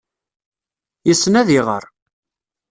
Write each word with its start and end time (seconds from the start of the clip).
Yessen 1.07 1.39
ad 1.41 1.49
iɣer. 1.57 1.83